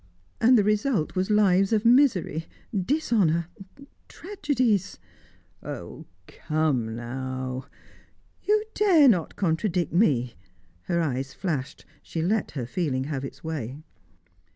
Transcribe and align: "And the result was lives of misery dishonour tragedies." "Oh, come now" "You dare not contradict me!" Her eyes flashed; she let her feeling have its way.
"And 0.39 0.57
the 0.57 0.63
result 0.63 1.13
was 1.15 1.29
lives 1.29 1.71
of 1.71 1.85
misery 1.85 2.47
dishonour 2.75 3.45
tragedies." 4.07 4.97
"Oh, 5.61 6.07
come 6.25 6.95
now" 6.95 7.67
"You 8.47 8.63
dare 8.73 9.07
not 9.07 9.35
contradict 9.35 9.93
me!" 9.93 10.33
Her 10.85 11.01
eyes 11.01 11.35
flashed; 11.35 11.85
she 12.01 12.23
let 12.23 12.49
her 12.57 12.65
feeling 12.65 13.03
have 13.03 13.23
its 13.23 13.43
way. 13.43 13.77